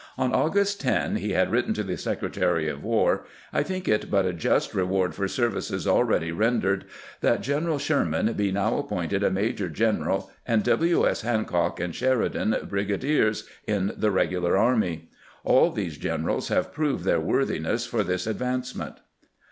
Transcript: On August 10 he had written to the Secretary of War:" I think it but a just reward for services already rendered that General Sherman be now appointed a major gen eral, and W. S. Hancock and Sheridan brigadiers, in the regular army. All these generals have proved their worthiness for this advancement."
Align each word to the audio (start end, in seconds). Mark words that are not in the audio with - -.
On 0.17 0.33
August 0.33 0.81
10 0.81 1.17
he 1.17 1.33
had 1.33 1.51
written 1.51 1.75
to 1.75 1.83
the 1.83 1.95
Secretary 1.95 2.67
of 2.67 2.83
War:" 2.83 3.23
I 3.53 3.61
think 3.61 3.87
it 3.87 4.09
but 4.09 4.25
a 4.25 4.33
just 4.33 4.73
reward 4.73 5.13
for 5.13 5.27
services 5.27 5.85
already 5.87 6.31
rendered 6.31 6.85
that 7.19 7.41
General 7.41 7.77
Sherman 7.77 8.33
be 8.33 8.51
now 8.51 8.79
appointed 8.79 9.21
a 9.23 9.29
major 9.29 9.69
gen 9.69 9.99
eral, 9.99 10.29
and 10.43 10.63
W. 10.63 11.07
S. 11.07 11.21
Hancock 11.21 11.79
and 11.79 11.93
Sheridan 11.93 12.55
brigadiers, 12.67 13.47
in 13.67 13.93
the 13.95 14.09
regular 14.09 14.57
army. 14.57 15.07
All 15.43 15.69
these 15.69 15.99
generals 15.99 16.47
have 16.47 16.73
proved 16.73 17.03
their 17.05 17.19
worthiness 17.21 17.85
for 17.85 18.03
this 18.03 18.25
advancement." 18.25 18.95